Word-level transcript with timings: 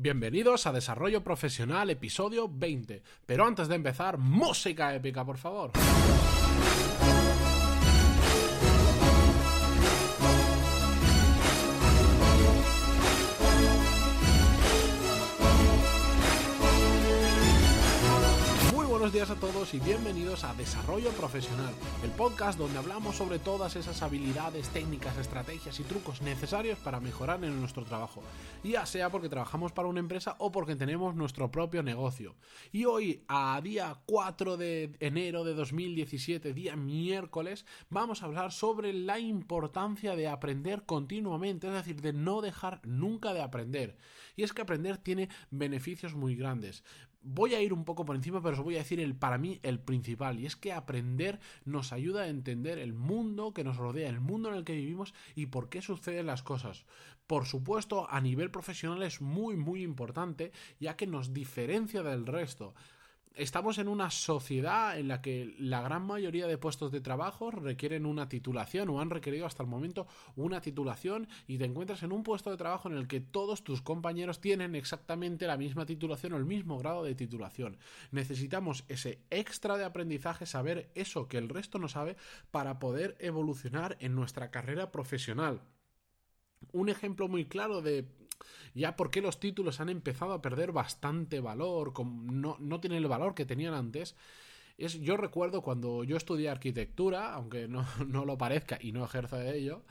Bienvenidos 0.00 0.64
a 0.68 0.72
Desarrollo 0.72 1.24
Profesional, 1.24 1.90
episodio 1.90 2.48
20. 2.48 3.02
Pero 3.26 3.44
antes 3.44 3.66
de 3.66 3.74
empezar, 3.74 4.16
música 4.16 4.94
épica, 4.94 5.24
por 5.24 5.38
favor. 5.38 5.72
Buenos 19.08 19.26
días 19.26 19.38
a 19.38 19.40
todos 19.40 19.72
y 19.72 19.80
bienvenidos 19.80 20.44
a 20.44 20.52
Desarrollo 20.52 21.10
Profesional, 21.12 21.72
el 22.04 22.10
podcast 22.10 22.58
donde 22.58 22.76
hablamos 22.76 23.16
sobre 23.16 23.38
todas 23.38 23.74
esas 23.74 24.02
habilidades, 24.02 24.68
técnicas, 24.68 25.16
estrategias 25.16 25.80
y 25.80 25.84
trucos 25.84 26.20
necesarios 26.20 26.78
para 26.80 27.00
mejorar 27.00 27.42
en 27.42 27.58
nuestro 27.58 27.86
trabajo, 27.86 28.22
ya 28.62 28.84
sea 28.84 29.08
porque 29.08 29.30
trabajamos 29.30 29.72
para 29.72 29.88
una 29.88 30.00
empresa 30.00 30.36
o 30.40 30.52
porque 30.52 30.76
tenemos 30.76 31.14
nuestro 31.14 31.50
propio 31.50 31.82
negocio. 31.82 32.36
Y 32.70 32.84
hoy, 32.84 33.24
a 33.28 33.58
día 33.62 33.96
4 34.04 34.58
de 34.58 34.94
enero 35.00 35.42
de 35.42 35.54
2017, 35.54 36.52
día 36.52 36.76
miércoles, 36.76 37.64
vamos 37.88 38.22
a 38.22 38.26
hablar 38.26 38.52
sobre 38.52 38.92
la 38.92 39.18
importancia 39.18 40.16
de 40.16 40.28
aprender 40.28 40.84
continuamente, 40.84 41.68
es 41.68 41.72
decir, 41.72 42.02
de 42.02 42.12
no 42.12 42.42
dejar 42.42 42.82
nunca 42.84 43.32
de 43.32 43.40
aprender. 43.40 43.96
Y 44.36 44.42
es 44.42 44.52
que 44.52 44.60
aprender 44.60 44.98
tiene 44.98 45.30
beneficios 45.50 46.14
muy 46.14 46.36
grandes. 46.36 46.84
Voy 47.20 47.54
a 47.54 47.60
ir 47.60 47.72
un 47.72 47.84
poco 47.84 48.04
por 48.04 48.16
encima, 48.16 48.40
pero 48.42 48.56
os 48.56 48.62
voy 48.62 48.76
a 48.76 48.78
decir 48.78 49.00
el 49.00 49.14
para 49.14 49.38
mí 49.38 49.60
el 49.62 49.80
principal, 49.80 50.38
y 50.38 50.46
es 50.46 50.56
que 50.56 50.72
aprender 50.72 51.40
nos 51.64 51.92
ayuda 51.92 52.22
a 52.22 52.28
entender 52.28 52.78
el 52.78 52.94
mundo 52.94 53.52
que 53.52 53.64
nos 53.64 53.76
rodea, 53.76 54.08
el 54.08 54.20
mundo 54.20 54.48
en 54.48 54.54
el 54.54 54.64
que 54.64 54.74
vivimos 54.74 55.14
y 55.34 55.46
por 55.46 55.68
qué 55.68 55.82
suceden 55.82 56.26
las 56.26 56.42
cosas. 56.42 56.84
Por 57.26 57.46
supuesto, 57.46 58.08
a 58.10 58.20
nivel 58.20 58.50
profesional 58.50 59.02
es 59.02 59.20
muy 59.20 59.56
muy 59.56 59.82
importante, 59.82 60.52
ya 60.80 60.96
que 60.96 61.06
nos 61.06 61.34
diferencia 61.34 62.02
del 62.02 62.26
resto 62.26 62.74
estamos 63.34 63.78
en 63.78 63.88
una 63.88 64.10
sociedad 64.10 64.98
en 64.98 65.08
la 65.08 65.22
que 65.22 65.54
la 65.58 65.80
gran 65.80 66.02
mayoría 66.02 66.46
de 66.46 66.58
puestos 66.58 66.92
de 66.92 67.00
trabajo 67.00 67.50
requieren 67.50 68.06
una 68.06 68.28
titulación 68.28 68.88
o 68.88 69.00
han 69.00 69.10
requerido 69.10 69.46
hasta 69.46 69.62
el 69.62 69.68
momento 69.68 70.06
una 70.36 70.60
titulación 70.60 71.28
y 71.46 71.58
te 71.58 71.64
encuentras 71.64 72.02
en 72.02 72.12
un 72.12 72.22
puesto 72.22 72.50
de 72.50 72.56
trabajo 72.56 72.88
en 72.88 72.96
el 72.96 73.08
que 73.08 73.20
todos 73.20 73.64
tus 73.64 73.82
compañeros 73.82 74.40
tienen 74.40 74.74
exactamente 74.74 75.46
la 75.46 75.56
misma 75.56 75.86
titulación 75.86 76.32
o 76.32 76.36
el 76.36 76.44
mismo 76.44 76.78
grado 76.78 77.04
de 77.04 77.14
titulación. 77.14 77.78
Necesitamos 78.10 78.84
ese 78.88 79.20
extra 79.30 79.76
de 79.76 79.84
aprendizaje, 79.84 80.46
saber 80.46 80.90
eso 80.94 81.28
que 81.28 81.38
el 81.38 81.48
resto 81.48 81.78
no 81.78 81.88
sabe 81.88 82.16
para 82.50 82.78
poder 82.78 83.16
evolucionar 83.20 83.96
en 84.00 84.14
nuestra 84.14 84.50
carrera 84.50 84.90
profesional. 84.90 85.62
Un 86.72 86.88
ejemplo 86.88 87.28
muy 87.28 87.44
claro 87.44 87.82
de 87.82 88.04
ya 88.74 88.96
por 88.96 89.10
qué 89.10 89.20
los 89.20 89.40
títulos 89.40 89.80
han 89.80 89.88
empezado 89.88 90.32
a 90.32 90.42
perder 90.42 90.72
bastante 90.72 91.40
valor, 91.40 91.92
no, 92.04 92.56
no 92.58 92.80
tienen 92.80 92.98
el 92.98 93.08
valor 93.08 93.34
que 93.34 93.46
tenían 93.46 93.74
antes. 93.74 94.16
Es, 94.76 95.00
yo 95.00 95.16
recuerdo 95.16 95.62
cuando 95.62 96.04
yo 96.04 96.16
estudié 96.16 96.48
arquitectura, 96.48 97.34
aunque 97.34 97.68
no, 97.68 97.86
no 98.06 98.24
lo 98.24 98.38
parezca 98.38 98.78
y 98.80 98.92
no 98.92 99.04
ejerzo 99.04 99.36
de 99.36 99.56
ello, 99.56 99.82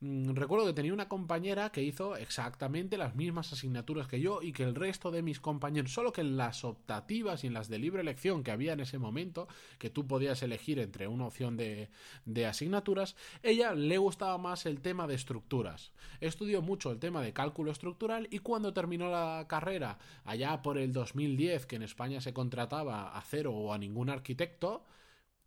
recuerdo 0.00 0.66
que 0.66 0.72
tenía 0.72 0.94
una 0.94 1.08
compañera 1.08 1.70
que 1.70 1.82
hizo 1.82 2.16
exactamente 2.16 2.96
las 2.96 3.14
mismas 3.14 3.52
asignaturas 3.52 4.06
que 4.06 4.20
yo 4.20 4.40
y 4.40 4.52
que 4.52 4.62
el 4.62 4.74
resto 4.74 5.10
de 5.10 5.22
mis 5.22 5.40
compañeros, 5.40 5.92
solo 5.92 6.12
que 6.12 6.22
en 6.22 6.38
las 6.38 6.64
optativas 6.64 7.44
y 7.44 7.48
en 7.48 7.54
las 7.54 7.68
de 7.68 7.78
libre 7.78 8.00
elección 8.00 8.42
que 8.42 8.50
había 8.50 8.72
en 8.72 8.80
ese 8.80 8.98
momento, 8.98 9.46
que 9.78 9.90
tú 9.90 10.06
podías 10.06 10.42
elegir 10.42 10.78
entre 10.78 11.06
una 11.06 11.26
opción 11.26 11.58
de, 11.58 11.90
de 12.24 12.46
asignaturas, 12.46 13.14
ella 13.42 13.74
le 13.74 13.98
gustaba 13.98 14.38
más 14.38 14.64
el 14.64 14.80
tema 14.80 15.06
de 15.06 15.16
estructuras. 15.16 15.92
Estudió 16.20 16.62
mucho 16.62 16.90
el 16.90 16.98
tema 16.98 17.20
de 17.20 17.34
cálculo 17.34 17.70
estructural 17.70 18.26
y 18.30 18.38
cuando 18.38 18.72
terminó 18.72 19.10
la 19.10 19.44
carrera, 19.48 19.98
allá 20.24 20.62
por 20.62 20.78
el 20.78 20.92
2010, 20.92 21.66
que 21.66 21.76
en 21.76 21.82
España 21.82 22.22
se 22.22 22.32
contrataba 22.32 23.16
a 23.16 23.20
cero 23.22 23.52
o 23.52 23.74
a 23.74 23.78
ningún 23.78 24.08
arquitecto, 24.08 24.86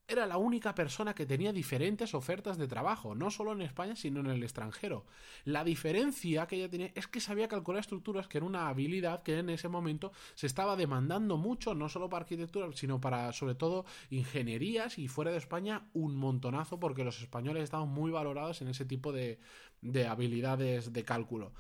era 0.08 0.26
la 0.26 0.38
única 0.38 0.76
persona 0.76 1.16
que 1.16 1.26
tenía 1.26 1.54
diferentes 1.54 2.14
ofertas 2.14 2.58
de 2.58 2.68
trabajo, 2.68 3.16
no 3.16 3.32
solo 3.32 3.54
en 3.54 3.62
España, 3.62 3.96
sino 3.96 4.20
en 4.20 4.28
el 4.28 4.44
extranjero. 4.44 5.06
La 5.46 5.64
diferencia 5.64 6.46
que 6.46 6.58
ella 6.58 6.70
tenía 6.70 6.92
es 6.94 7.08
que 7.08 7.22
sabía 7.22 7.48
calcular 7.48 7.80
estructuras, 7.80 8.28
que 8.28 8.38
era 8.38 8.46
una 8.46 8.68
habilidad 8.68 9.24
que 9.24 9.40
en 9.40 9.50
ese 9.50 9.70
momento 9.70 10.12
se 10.36 10.48
estaba 10.48 10.76
demandando 10.76 11.38
mucho, 11.38 11.74
no 11.74 11.88
solo 11.90 12.10
para 12.10 12.24
arquitectura, 12.24 12.68
sino 12.74 13.00
para, 13.00 13.32
sobre 13.32 13.56
todo, 13.56 13.86
ingenierías 14.10 15.00
y 15.00 15.08
fuera 15.08 15.32
de 15.32 15.38
España 15.38 15.88
un 15.94 16.16
montonazo, 16.16 16.80
porque 16.80 17.04
los 17.04 17.22
españoles 17.22 17.64
estaban 17.64 17.90
muy 17.90 18.12
valorados 18.12 18.62
en 18.62 18.68
ese 18.68 18.86
tipo 18.86 19.14
de, 19.14 19.40
de 19.82 20.08
habilidades 20.08 20.92
de 20.92 21.04
cálculo. 21.04 21.54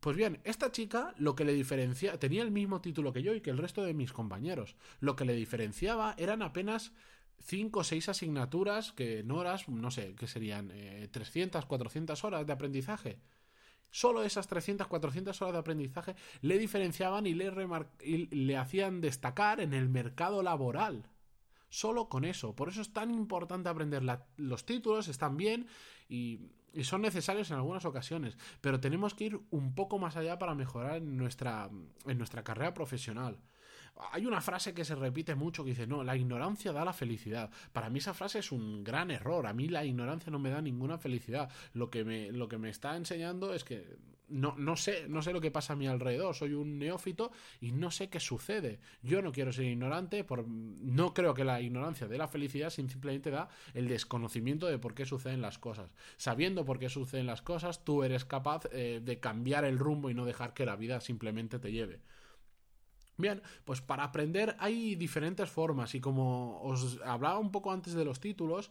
Pues 0.00 0.16
bien, 0.16 0.40
esta 0.44 0.72
chica 0.72 1.12
lo 1.18 1.34
que 1.34 1.44
le 1.44 1.52
diferencia, 1.52 2.18
tenía 2.18 2.42
el 2.42 2.50
mismo 2.50 2.80
título 2.80 3.12
que 3.12 3.22
yo 3.22 3.34
y 3.34 3.42
que 3.42 3.50
el 3.50 3.58
resto 3.58 3.82
de 3.82 3.92
mis 3.92 4.12
compañeros. 4.12 4.76
Lo 4.98 5.14
que 5.14 5.26
le 5.26 5.34
diferenciaba 5.34 6.14
eran 6.16 6.40
apenas 6.40 6.92
5 7.42 7.80
o 7.80 7.84
6 7.84 8.08
asignaturas 8.08 8.92
que 8.92 9.20
en 9.20 9.30
horas, 9.30 9.68
no 9.68 9.90
sé, 9.90 10.14
que 10.14 10.26
serían 10.26 10.72
300, 11.10 11.64
eh, 11.64 11.66
400 11.66 12.24
horas 12.24 12.46
de 12.46 12.52
aprendizaje. 12.52 13.18
Solo 13.90 14.22
esas 14.22 14.46
300, 14.46 14.86
400 14.86 15.42
horas 15.42 15.54
de 15.54 15.58
aprendizaje 15.58 16.16
le 16.42 16.58
diferenciaban 16.58 17.26
y 17.26 17.34
le, 17.34 17.52
y 18.02 18.26
le 18.26 18.56
hacían 18.56 19.00
destacar 19.00 19.60
en 19.60 19.74
el 19.74 19.88
mercado 19.88 20.42
laboral. 20.42 21.06
Solo 21.70 22.08
con 22.08 22.24
eso. 22.24 22.54
Por 22.54 22.68
eso 22.68 22.82
es 22.82 22.92
tan 22.92 23.12
importante 23.12 23.68
aprender 23.68 24.02
los 24.36 24.64
títulos, 24.64 25.08
están 25.08 25.36
bien 25.36 25.66
y, 26.08 26.40
son 26.82 27.02
necesarios 27.02 27.50
en 27.50 27.56
algunas 27.56 27.84
ocasiones. 27.84 28.38
Pero 28.60 28.78
tenemos 28.78 29.14
que 29.14 29.24
ir 29.24 29.40
un 29.50 29.74
poco 29.74 29.98
más 29.98 30.16
allá 30.16 30.38
para 30.38 30.54
mejorar 30.54 31.02
nuestra, 31.02 31.68
en 32.06 32.18
nuestra 32.18 32.44
carrera 32.44 32.74
profesional. 32.74 33.40
Hay 34.12 34.26
una 34.26 34.40
frase 34.40 34.72
que 34.72 34.84
se 34.84 34.94
repite 34.94 35.34
mucho 35.34 35.64
que 35.64 35.70
dice, 35.70 35.86
no, 35.86 36.02
la 36.02 36.16
ignorancia 36.16 36.72
da 36.72 36.84
la 36.84 36.92
felicidad. 36.92 37.50
Para 37.72 37.90
mí 37.90 37.98
esa 37.98 38.14
frase 38.14 38.38
es 38.38 38.52
un 38.52 38.82
gran 38.82 39.10
error. 39.10 39.46
A 39.46 39.52
mí 39.52 39.68
la 39.68 39.84
ignorancia 39.84 40.30
no 40.30 40.38
me 40.38 40.50
da 40.50 40.62
ninguna 40.62 40.98
felicidad. 40.98 41.50
Lo 41.74 41.90
que 41.90 42.04
me, 42.04 42.32
lo 42.32 42.48
que 42.48 42.58
me 42.58 42.70
está 42.70 42.96
enseñando 42.96 43.52
es 43.52 43.64
que 43.64 43.98
no, 44.30 44.54
no 44.56 44.76
sé, 44.76 45.06
no 45.08 45.22
sé 45.22 45.32
lo 45.32 45.40
que 45.40 45.50
pasa 45.50 45.74
a 45.74 45.76
mi 45.76 45.86
alrededor. 45.86 46.34
Soy 46.34 46.54
un 46.54 46.78
neófito 46.78 47.32
y 47.60 47.72
no 47.72 47.90
sé 47.90 48.08
qué 48.08 48.20
sucede. 48.20 48.80
Yo 49.02 49.22
no 49.22 49.32
quiero 49.32 49.52
ser 49.52 49.66
ignorante, 49.66 50.24
por, 50.24 50.46
no 50.46 51.12
creo 51.12 51.34
que 51.34 51.44
la 51.44 51.60
ignorancia 51.60 52.08
dé 52.08 52.16
la 52.16 52.28
felicidad, 52.28 52.70
simplemente 52.70 53.30
da 53.30 53.48
el 53.74 53.88
desconocimiento 53.88 54.66
de 54.66 54.78
por 54.78 54.94
qué 54.94 55.04
suceden 55.04 55.42
las 55.42 55.58
cosas. 55.58 55.90
Sabiendo 56.16 56.64
por 56.64 56.78
qué 56.78 56.88
suceden 56.88 57.26
las 57.26 57.42
cosas, 57.42 57.84
tú 57.84 58.02
eres 58.04 58.24
capaz 58.24 58.66
eh, 58.72 59.00
de 59.02 59.20
cambiar 59.20 59.64
el 59.64 59.78
rumbo 59.78 60.10
y 60.10 60.14
no 60.14 60.24
dejar 60.24 60.54
que 60.54 60.66
la 60.66 60.76
vida 60.76 61.00
simplemente 61.00 61.58
te 61.58 61.72
lleve. 61.72 62.00
Bien, 63.20 63.42
pues 63.64 63.80
para 63.80 64.04
aprender 64.04 64.56
hay 64.58 64.94
diferentes 64.96 65.48
formas 65.48 65.94
y 65.94 66.00
como 66.00 66.60
os 66.62 67.00
hablaba 67.04 67.38
un 67.38 67.50
poco 67.50 67.72
antes 67.72 67.94
de 67.94 68.04
los 68.04 68.20
títulos, 68.20 68.70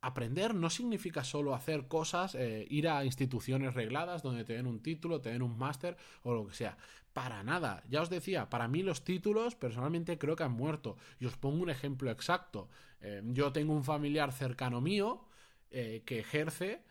aprender 0.00 0.54
no 0.54 0.68
significa 0.68 1.24
solo 1.24 1.54
hacer 1.54 1.88
cosas, 1.88 2.34
eh, 2.34 2.66
ir 2.68 2.88
a 2.88 3.04
instituciones 3.04 3.74
regladas 3.74 4.22
donde 4.22 4.44
te 4.44 4.52
den 4.52 4.66
un 4.66 4.80
título, 4.80 5.20
te 5.20 5.30
den 5.30 5.42
un 5.42 5.56
máster 5.56 5.96
o 6.22 6.34
lo 6.34 6.46
que 6.46 6.54
sea. 6.54 6.76
Para 7.14 7.42
nada. 7.42 7.82
Ya 7.88 8.02
os 8.02 8.10
decía, 8.10 8.50
para 8.50 8.68
mí 8.68 8.82
los 8.82 9.04
títulos 9.04 9.54
personalmente 9.54 10.18
creo 10.18 10.36
que 10.36 10.42
han 10.42 10.52
muerto. 10.52 10.96
Y 11.20 11.26
os 11.26 11.36
pongo 11.36 11.62
un 11.62 11.70
ejemplo 11.70 12.10
exacto. 12.10 12.68
Eh, 13.00 13.22
yo 13.26 13.52
tengo 13.52 13.72
un 13.72 13.84
familiar 13.84 14.32
cercano 14.32 14.80
mío 14.80 15.24
eh, 15.70 16.02
que 16.04 16.18
ejerce 16.18 16.82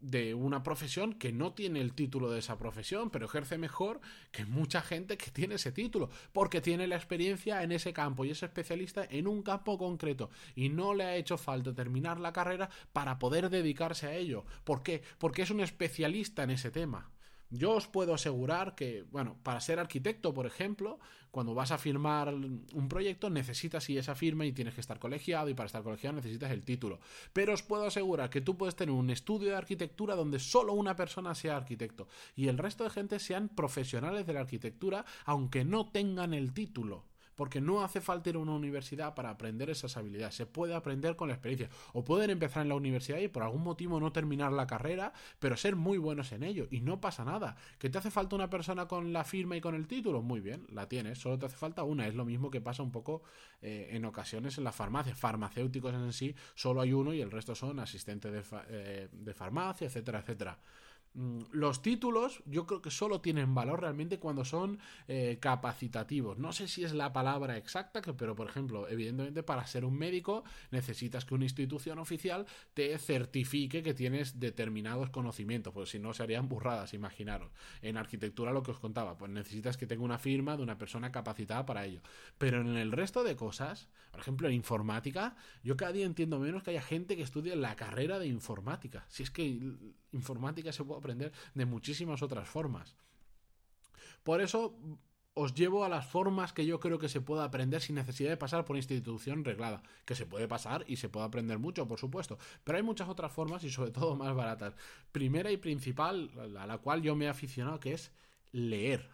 de 0.00 0.34
una 0.34 0.62
profesión 0.62 1.14
que 1.14 1.32
no 1.32 1.52
tiene 1.52 1.80
el 1.80 1.94
título 1.94 2.30
de 2.30 2.38
esa 2.38 2.58
profesión, 2.58 3.10
pero 3.10 3.26
ejerce 3.26 3.58
mejor 3.58 4.00
que 4.30 4.44
mucha 4.44 4.82
gente 4.82 5.16
que 5.16 5.30
tiene 5.30 5.56
ese 5.56 5.72
título, 5.72 6.10
porque 6.32 6.60
tiene 6.60 6.86
la 6.86 6.96
experiencia 6.96 7.62
en 7.62 7.72
ese 7.72 7.92
campo 7.92 8.24
y 8.24 8.30
es 8.30 8.42
especialista 8.42 9.06
en 9.08 9.26
un 9.26 9.42
campo 9.42 9.78
concreto 9.78 10.30
y 10.54 10.68
no 10.68 10.94
le 10.94 11.04
ha 11.04 11.16
hecho 11.16 11.38
falta 11.38 11.74
terminar 11.74 12.20
la 12.20 12.32
carrera 12.32 12.70
para 12.92 13.18
poder 13.18 13.50
dedicarse 13.50 14.06
a 14.06 14.14
ello. 14.14 14.44
¿Por 14.64 14.82
qué? 14.82 15.02
Porque 15.18 15.42
es 15.42 15.50
un 15.50 15.60
especialista 15.60 16.42
en 16.42 16.50
ese 16.50 16.70
tema. 16.70 17.10
Yo 17.50 17.72
os 17.72 17.86
puedo 17.86 18.12
asegurar 18.14 18.74
que, 18.74 19.04
bueno, 19.10 19.36
para 19.42 19.60
ser 19.60 19.78
arquitecto, 19.78 20.34
por 20.34 20.46
ejemplo, 20.46 20.98
cuando 21.30 21.54
vas 21.54 21.70
a 21.70 21.78
firmar 21.78 22.34
un 22.34 22.88
proyecto 22.88 23.30
necesitas 23.30 23.88
y 23.88 23.98
esa 23.98 24.14
firma 24.14 24.46
y 24.46 24.52
tienes 24.52 24.74
que 24.74 24.80
estar 24.80 24.98
colegiado 24.98 25.48
y 25.48 25.54
para 25.54 25.66
estar 25.66 25.82
colegiado 25.82 26.16
necesitas 26.16 26.50
el 26.50 26.64
título. 26.64 26.98
Pero 27.32 27.54
os 27.54 27.62
puedo 27.62 27.84
asegurar 27.84 28.30
que 28.30 28.40
tú 28.40 28.56
puedes 28.56 28.74
tener 28.74 28.94
un 28.94 29.10
estudio 29.10 29.50
de 29.50 29.56
arquitectura 29.56 30.16
donde 30.16 30.38
solo 30.38 30.72
una 30.72 30.96
persona 30.96 31.34
sea 31.34 31.56
arquitecto 31.56 32.08
y 32.34 32.48
el 32.48 32.58
resto 32.58 32.84
de 32.84 32.90
gente 32.90 33.18
sean 33.18 33.48
profesionales 33.48 34.26
de 34.26 34.32
la 34.32 34.40
arquitectura 34.40 35.04
aunque 35.24 35.64
no 35.64 35.90
tengan 35.90 36.34
el 36.34 36.52
título 36.52 37.04
porque 37.36 37.60
no 37.60 37.82
hace 37.82 38.00
falta 38.00 38.30
ir 38.30 38.36
a 38.36 38.40
una 38.40 38.52
universidad 38.52 39.14
para 39.14 39.30
aprender 39.30 39.70
esas 39.70 39.96
habilidades, 39.96 40.34
se 40.34 40.46
puede 40.46 40.74
aprender 40.74 41.14
con 41.14 41.28
la 41.28 41.34
experiencia. 41.34 41.68
O 41.92 42.02
pueden 42.02 42.30
empezar 42.30 42.62
en 42.62 42.70
la 42.70 42.74
universidad 42.74 43.18
y 43.18 43.28
por 43.28 43.42
algún 43.42 43.62
motivo 43.62 44.00
no 44.00 44.10
terminar 44.10 44.52
la 44.52 44.66
carrera, 44.66 45.12
pero 45.38 45.56
ser 45.56 45.76
muy 45.76 45.98
buenos 45.98 46.32
en 46.32 46.42
ello, 46.42 46.66
y 46.70 46.80
no 46.80 47.00
pasa 47.00 47.24
nada. 47.24 47.56
¿Que 47.78 47.90
te 47.90 47.98
hace 47.98 48.10
falta 48.10 48.34
una 48.34 48.50
persona 48.50 48.88
con 48.88 49.12
la 49.12 49.22
firma 49.24 49.56
y 49.56 49.60
con 49.60 49.74
el 49.74 49.86
título? 49.86 50.22
Muy 50.22 50.40
bien, 50.40 50.66
la 50.70 50.88
tienes, 50.88 51.18
solo 51.18 51.38
te 51.38 51.46
hace 51.46 51.56
falta 51.56 51.84
una, 51.84 52.06
es 52.06 52.14
lo 52.14 52.24
mismo 52.24 52.50
que 52.50 52.60
pasa 52.60 52.82
un 52.82 52.90
poco 52.90 53.22
eh, 53.62 53.90
en 53.92 54.04
ocasiones 54.04 54.58
en 54.58 54.64
la 54.64 54.72
farmacia, 54.72 55.14
farmacéuticos 55.14 55.94
en 55.94 56.12
sí, 56.12 56.34
solo 56.54 56.80
hay 56.80 56.92
uno 56.92 57.12
y 57.12 57.20
el 57.20 57.30
resto 57.30 57.54
son 57.54 57.78
asistentes 57.78 58.32
de, 58.32 58.42
eh, 58.68 59.08
de 59.12 59.34
farmacia, 59.34 59.86
etcétera, 59.86 60.20
etcétera. 60.20 60.58
Mm, 61.16 61.38
los 61.52 61.80
títulos 61.80 62.42
yo 62.44 62.66
creo 62.66 62.82
que 62.82 62.90
solo 62.90 63.22
tienen 63.22 63.54
valor 63.54 63.80
realmente 63.80 64.18
cuando 64.18 64.44
son 64.44 64.78
eh, 65.08 65.38
capacitativos. 65.40 66.38
No 66.38 66.52
sé 66.52 66.68
si 66.68 66.84
es 66.84 66.92
la 66.92 67.14
palabra 67.14 67.56
exacta, 67.56 68.02
pero 68.16 68.36
por 68.36 68.48
ejemplo, 68.48 68.86
evidentemente 68.86 69.42
para 69.42 69.66
ser 69.66 69.86
un 69.86 69.96
médico 69.96 70.44
necesitas 70.70 71.24
que 71.24 71.34
una 71.34 71.44
institución 71.44 71.98
oficial 71.98 72.46
te 72.74 72.96
certifique 72.98 73.82
que 73.82 73.94
tienes 73.94 74.38
determinados 74.38 75.08
conocimientos, 75.08 75.72
pues 75.72 75.88
si 75.88 75.98
no 75.98 76.12
serían 76.12 76.50
burradas, 76.50 76.92
imaginaros. 76.92 77.50
En 77.80 77.96
arquitectura 77.96 78.52
lo 78.52 78.62
que 78.62 78.72
os 78.72 78.78
contaba, 78.78 79.16
pues 79.16 79.30
necesitas 79.30 79.78
que 79.78 79.86
tenga 79.86 80.04
una 80.04 80.18
firma 80.18 80.56
de 80.58 80.62
una 80.62 80.76
persona 80.76 81.10
capacitada 81.10 81.64
para 81.64 81.86
ello. 81.86 82.02
Pero 82.36 82.60
en 82.60 82.76
el 82.76 82.92
resto 82.92 83.24
de 83.24 83.36
cosas, 83.36 83.88
por 84.10 84.20
ejemplo 84.20 84.48
en 84.48 84.54
informática, 84.54 85.34
yo 85.64 85.78
cada 85.78 85.92
día 85.92 86.04
entiendo 86.04 86.38
menos 86.38 86.62
que 86.62 86.72
haya 86.72 86.82
gente 86.82 87.16
que 87.16 87.22
estudie 87.22 87.56
la 87.56 87.74
carrera 87.74 88.18
de 88.18 88.26
informática. 88.26 89.06
Si 89.08 89.22
es 89.22 89.30
que 89.30 89.58
informática 90.12 90.72
se 90.72 90.84
puede 90.84 91.00
aprender 91.06 91.32
de 91.54 91.66
muchísimas 91.66 92.22
otras 92.22 92.48
formas. 92.48 92.96
Por 94.22 94.40
eso 94.40 94.76
os 95.34 95.54
llevo 95.54 95.84
a 95.84 95.88
las 95.88 96.06
formas 96.06 96.52
que 96.52 96.64
yo 96.64 96.80
creo 96.80 96.98
que 96.98 97.08
se 97.08 97.20
puede 97.20 97.44
aprender 97.44 97.80
sin 97.80 97.96
necesidad 97.96 98.30
de 98.30 98.36
pasar 98.38 98.64
por 98.64 98.76
institución 98.76 99.44
reglada. 99.44 99.82
Que 100.04 100.14
se 100.14 100.26
puede 100.26 100.48
pasar 100.48 100.84
y 100.88 100.96
se 100.96 101.08
puede 101.08 101.26
aprender 101.26 101.58
mucho, 101.58 101.86
por 101.86 102.00
supuesto. 102.00 102.38
Pero 102.64 102.78
hay 102.78 102.82
muchas 102.82 103.08
otras 103.08 103.32
formas 103.32 103.62
y 103.62 103.70
sobre 103.70 103.90
todo 103.90 104.16
más 104.16 104.34
baratas. 104.34 104.74
Primera 105.12 105.50
y 105.52 105.58
principal, 105.58 106.30
a 106.58 106.66
la 106.66 106.78
cual 106.78 107.02
yo 107.02 107.14
me 107.14 107.26
he 107.26 107.28
aficionado, 107.28 107.78
que 107.78 107.92
es 107.92 108.10
leer. 108.50 109.10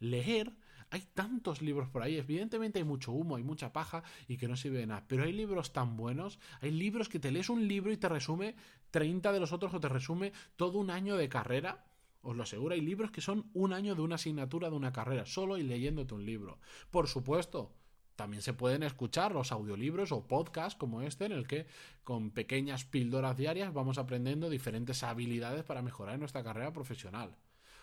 Leer 0.00 0.52
hay 0.96 1.02
tantos 1.14 1.62
libros 1.62 1.88
por 1.88 2.02
ahí. 2.02 2.16
Evidentemente 2.16 2.78
hay 2.78 2.84
mucho 2.84 3.12
humo, 3.12 3.36
hay 3.36 3.42
mucha 3.42 3.72
paja 3.72 4.02
y 4.28 4.36
que 4.36 4.48
no 4.48 4.56
sirve 4.56 4.78
de 4.78 4.86
nada. 4.86 5.04
Pero 5.06 5.24
hay 5.24 5.32
libros 5.32 5.72
tan 5.72 5.96
buenos. 5.96 6.38
Hay 6.60 6.70
libros 6.70 7.08
que 7.08 7.18
te 7.18 7.30
lees 7.30 7.48
un 7.48 7.68
libro 7.68 7.92
y 7.92 7.96
te 7.96 8.08
resume 8.08 8.56
30 8.90 9.32
de 9.32 9.40
los 9.40 9.52
otros 9.52 9.72
o 9.74 9.80
te 9.80 9.88
resume 9.88 10.32
todo 10.56 10.78
un 10.78 10.90
año 10.90 11.16
de 11.16 11.28
carrera. 11.28 11.84
Os 12.22 12.36
lo 12.36 12.42
aseguro, 12.42 12.74
hay 12.74 12.80
libros 12.80 13.12
que 13.12 13.20
son 13.20 13.50
un 13.54 13.72
año 13.72 13.94
de 13.94 14.02
una 14.02 14.16
asignatura 14.16 14.68
de 14.68 14.74
una 14.74 14.92
carrera, 14.92 15.26
solo 15.26 15.58
y 15.58 15.62
leyéndote 15.62 16.14
un 16.14 16.26
libro. 16.26 16.58
Por 16.90 17.06
supuesto, 17.06 17.72
también 18.16 18.42
se 18.42 18.52
pueden 18.52 18.82
escuchar 18.82 19.32
los 19.32 19.52
audiolibros 19.52 20.10
o 20.10 20.26
podcasts 20.26 20.76
como 20.76 21.02
este, 21.02 21.26
en 21.26 21.32
el 21.32 21.46
que 21.46 21.66
con 22.02 22.30
pequeñas 22.30 22.84
píldoras 22.84 23.36
diarias 23.36 23.72
vamos 23.72 23.98
aprendiendo 23.98 24.50
diferentes 24.50 25.02
habilidades 25.04 25.62
para 25.62 25.82
mejorar 25.82 26.18
nuestra 26.18 26.42
carrera 26.42 26.72
profesional. 26.72 27.36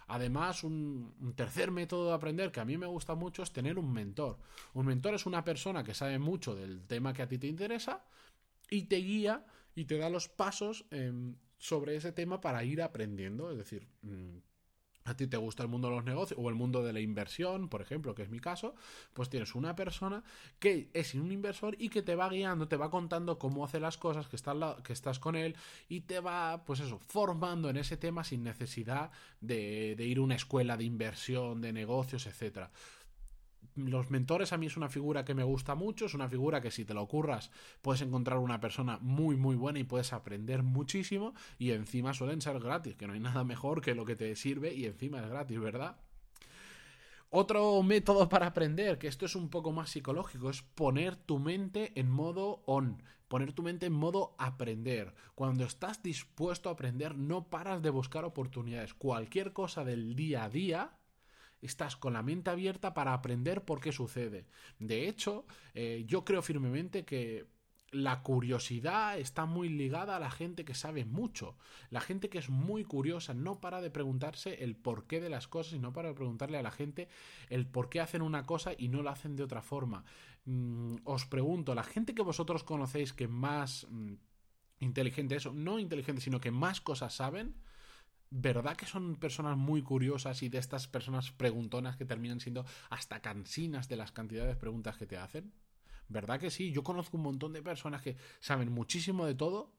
Además, 0.07 0.63
un, 0.63 1.33
tercer 1.35 1.71
método 1.71 2.09
de 2.09 2.13
aprender 2.13 2.51
que 2.51 2.59
a 2.59 2.65
mí 2.65 2.77
me 2.77 2.87
gusta 2.87 3.15
mucho 3.15 3.43
es 3.43 3.51
tener 3.51 3.77
un 3.77 3.91
mentor. 3.91 4.39
Un 4.73 4.85
mentor 4.85 5.15
es 5.15 5.25
una 5.25 5.43
persona 5.43 5.83
que 5.83 5.93
sabe 5.93 6.19
mucho 6.19 6.55
del 6.55 6.85
tema 6.85 7.13
que 7.13 7.21
a 7.21 7.27
ti 7.27 7.37
te 7.37 7.47
interesa 7.47 8.05
y 8.69 8.83
te 8.83 8.97
guía 8.97 9.45
y 9.75 9.85
te 9.85 9.97
da 9.97 10.09
los 10.09 10.27
pasos 10.27 10.85
em, 10.91 11.35
sobre 11.57 11.95
ese 11.95 12.11
tema 12.11 12.41
para 12.41 12.63
ir 12.63 12.81
aprendiendo. 12.81 13.51
Es 13.51 13.57
decir, 13.57 13.87
mm, 14.01 14.37
a 15.05 15.15
ti 15.15 15.27
te 15.27 15.37
gusta 15.37 15.63
el 15.63 15.69
mundo 15.69 15.89
de 15.89 15.95
los 15.95 16.05
negocios 16.05 16.39
o 16.41 16.49
el 16.49 16.55
mundo 16.55 16.83
de 16.83 16.93
la 16.93 16.99
inversión, 16.99 17.69
por 17.69 17.81
ejemplo, 17.81 18.15
que 18.15 18.23
es 18.23 18.29
mi 18.29 18.39
caso, 18.39 18.75
pues 19.13 19.29
tienes 19.29 19.55
una 19.55 19.75
persona 19.75 20.23
que 20.59 20.89
es 20.93 21.13
un 21.15 21.31
inversor 21.31 21.75
y 21.79 21.89
que 21.89 22.01
te 22.01 22.15
va 22.15 22.29
guiando, 22.29 22.67
te 22.67 22.77
va 22.77 22.89
contando 22.89 23.37
cómo 23.37 23.65
hace 23.65 23.79
las 23.79 23.97
cosas, 23.97 24.27
que, 24.27 24.37
que 24.83 24.93
estás 24.93 25.19
con 25.19 25.35
él 25.35 25.55
y 25.89 26.01
te 26.01 26.19
va, 26.19 26.63
pues 26.65 26.79
eso, 26.79 26.99
formando 26.99 27.69
en 27.69 27.77
ese 27.77 27.97
tema 27.97 28.23
sin 28.23 28.43
necesidad 28.43 29.11
de, 29.41 29.95
de 29.97 30.05
ir 30.05 30.17
a 30.19 30.21
una 30.21 30.35
escuela 30.35 30.77
de 30.77 30.83
inversión, 30.85 31.61
de 31.61 31.73
negocios, 31.73 32.27
etcétera 32.27 32.71
los 33.75 34.09
mentores 34.09 34.53
a 34.53 34.57
mí 34.57 34.67
es 34.67 34.77
una 34.77 34.89
figura 34.89 35.25
que 35.25 35.33
me 35.33 35.43
gusta 35.43 35.75
mucho, 35.75 36.05
es 36.05 36.13
una 36.13 36.29
figura 36.29 36.61
que 36.61 36.71
si 36.71 36.85
te 36.85 36.93
lo 36.93 37.01
ocurras 37.01 37.51
puedes 37.81 38.01
encontrar 38.01 38.39
una 38.39 38.59
persona 38.59 38.99
muy 39.01 39.35
muy 39.35 39.55
buena 39.55 39.79
y 39.79 39.83
puedes 39.83 40.13
aprender 40.13 40.63
muchísimo 40.63 41.33
y 41.57 41.71
encima 41.71 42.13
suelen 42.13 42.41
ser 42.41 42.59
gratis, 42.59 42.95
que 42.95 43.07
no 43.07 43.13
hay 43.13 43.19
nada 43.19 43.43
mejor 43.43 43.81
que 43.81 43.95
lo 43.95 44.05
que 44.05 44.15
te 44.15 44.35
sirve 44.35 44.73
y 44.73 44.85
encima 44.85 45.19
es 45.19 45.29
gratis, 45.29 45.59
¿verdad? 45.59 45.97
Otro 47.35 47.81
método 47.81 48.29
para 48.29 48.45
aprender, 48.45 48.99
que 48.99 49.07
esto 49.07 49.25
es 49.25 49.35
un 49.35 49.49
poco 49.49 49.71
más 49.71 49.89
psicológico, 49.89 50.51
es 50.51 50.61
poner 50.61 51.15
tu 51.15 51.39
mente 51.39 51.91
en 51.95 52.07
modo 52.07 52.61
on, 52.67 53.01
poner 53.27 53.53
tu 53.53 53.63
mente 53.63 53.87
en 53.87 53.93
modo 53.93 54.35
aprender. 54.37 55.15
Cuando 55.33 55.63
estás 55.63 56.03
dispuesto 56.03 56.69
a 56.69 56.73
aprender, 56.73 57.17
no 57.17 57.49
paras 57.49 57.81
de 57.81 57.89
buscar 57.89 58.23
oportunidades. 58.23 58.93
Cualquier 58.93 59.51
cosa 59.51 59.83
del 59.83 60.15
día 60.15 60.43
a 60.43 60.49
día, 60.49 60.91
estás 61.65 61.95
con 61.95 62.13
la 62.13 62.23
mente 62.23 62.49
abierta 62.49 62.93
para 62.93 63.13
aprender 63.13 63.63
por 63.63 63.79
qué 63.79 63.91
sucede. 63.91 64.45
De 64.79 65.07
hecho, 65.07 65.45
eh, 65.73 66.03
yo 66.07 66.23
creo 66.25 66.41
firmemente 66.41 67.05
que 67.05 67.45
la 67.93 68.23
curiosidad 68.23 69.19
está 69.19 69.45
muy 69.45 69.69
ligada 69.69 70.15
a 70.15 70.19
la 70.19 70.31
gente 70.31 70.65
que 70.65 70.73
sabe 70.73 71.05
mucho. 71.05 71.55
La 71.91 72.01
gente 72.01 72.29
que 72.29 72.39
es 72.39 72.49
muy 72.49 72.83
curiosa 72.83 73.33
no 73.33 73.61
para 73.61 73.81
de 73.81 73.91
preguntarse 73.91 74.63
el 74.63 74.75
porqué 74.75 75.21
de 75.21 75.29
las 75.29 75.47
cosas 75.47 75.73
y 75.73 75.79
no 75.79 75.93
para 75.93 76.09
de 76.09 76.15
preguntarle 76.15 76.57
a 76.57 76.63
la 76.63 76.71
gente 76.71 77.07
el 77.49 77.67
por 77.67 77.89
qué 77.89 78.01
hacen 78.01 78.23
una 78.23 78.45
cosa 78.45 78.71
y 78.77 78.89
no 78.89 79.03
la 79.03 79.11
hacen 79.11 79.35
de 79.35 79.43
otra 79.43 79.61
forma. 79.61 80.03
Mm, 80.45 80.95
os 81.03 81.25
pregunto, 81.25 81.75
la 81.75 81.83
gente 81.83 82.15
que 82.15 82.23
vosotros 82.23 82.63
conocéis 82.63 83.13
que 83.13 83.27
más 83.27 83.87
mm, 83.89 84.13
inteligente 84.79 85.35
es, 85.35 85.51
no 85.53 85.79
inteligente, 85.79 86.21
sino 86.21 86.41
que 86.41 86.51
más 86.51 86.81
cosas 86.81 87.13
saben, 87.13 87.55
¿verdad 88.35 88.75
que 88.75 88.87
son 88.87 89.15
personas 89.15 89.55
muy 89.57 89.83
curiosas 89.83 90.41
y 90.41 90.49
de 90.49 90.57
estas 90.57 90.87
personas 90.87 91.31
preguntonas 91.31 91.97
que 91.97 92.05
terminan 92.05 92.39
siendo 92.39 92.65
hasta 92.89 93.21
cansinas 93.21 93.87
de 93.87 93.95
las 93.95 94.11
cantidades 94.11 94.55
de 94.55 94.59
preguntas 94.59 94.97
que 94.97 95.05
te 95.05 95.17
hacen? 95.17 95.53
¿Verdad 96.09 96.39
que 96.39 96.49
sí? 96.49 96.71
Yo 96.71 96.83
conozco 96.83 97.17
un 97.17 97.23
montón 97.23 97.53
de 97.53 97.61
personas 97.61 98.01
que 98.01 98.17
saben 98.39 98.71
muchísimo 98.71 99.27
de 99.27 99.35
todo, 99.35 99.75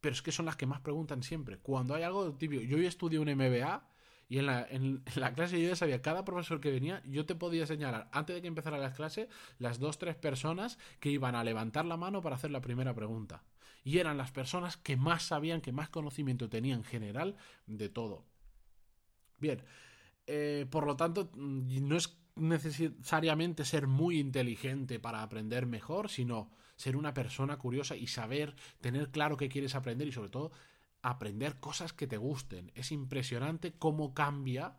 pero 0.00 0.14
es 0.14 0.22
que 0.22 0.32
son 0.32 0.46
las 0.46 0.56
que 0.56 0.66
más 0.66 0.80
preguntan 0.80 1.22
siempre. 1.22 1.58
Cuando 1.58 1.94
hay 1.94 2.04
algo 2.04 2.32
tibio, 2.34 2.62
yo 2.62 2.78
estudié 2.78 3.18
un 3.18 3.28
MBA 3.28 3.86
y 4.30 4.38
en 4.38 4.46
la, 4.46 4.66
en 4.70 5.04
la, 5.16 5.34
clase 5.34 5.60
yo 5.60 5.68
ya 5.68 5.76
sabía, 5.76 6.00
cada 6.00 6.24
profesor 6.24 6.60
que 6.60 6.70
venía, 6.70 7.02
yo 7.04 7.26
te 7.26 7.34
podía 7.34 7.66
señalar, 7.66 8.08
antes 8.12 8.34
de 8.34 8.40
que 8.40 8.48
empezara 8.48 8.78
la 8.78 8.94
clase, 8.94 9.28
las 9.58 9.78
dos, 9.78 9.98
tres 9.98 10.16
personas 10.16 10.78
que 11.00 11.10
iban 11.10 11.34
a 11.34 11.44
levantar 11.44 11.84
la 11.84 11.98
mano 11.98 12.22
para 12.22 12.36
hacer 12.36 12.50
la 12.50 12.62
primera 12.62 12.94
pregunta 12.94 13.42
y 13.88 14.00
eran 14.00 14.18
las 14.18 14.32
personas 14.32 14.76
que 14.76 14.98
más 14.98 15.22
sabían, 15.22 15.62
que 15.62 15.72
más 15.72 15.88
conocimiento 15.88 16.50
tenían 16.50 16.80
en 16.80 16.84
general 16.84 17.36
de 17.66 17.88
todo. 17.88 18.26
Bien, 19.38 19.64
eh, 20.26 20.66
por 20.70 20.86
lo 20.86 20.94
tanto, 20.94 21.30
mm, 21.34 21.88
no 21.88 21.96
es 21.96 22.18
necesariamente 22.36 23.64
ser 23.64 23.86
muy 23.86 24.18
inteligente 24.18 25.00
para 25.00 25.22
aprender 25.22 25.64
mejor, 25.64 26.10
sino 26.10 26.50
ser 26.76 26.96
una 26.96 27.14
persona 27.14 27.56
curiosa 27.56 27.96
y 27.96 28.08
saber, 28.08 28.56
tener 28.82 29.10
claro 29.10 29.38
qué 29.38 29.48
quieres 29.48 29.74
aprender 29.74 30.06
y 30.06 30.12
sobre 30.12 30.28
todo 30.28 30.52
aprender 31.00 31.58
cosas 31.58 31.94
que 31.94 32.06
te 32.06 32.18
gusten. 32.18 32.70
Es 32.74 32.92
impresionante 32.92 33.72
cómo 33.72 34.12
cambia 34.12 34.76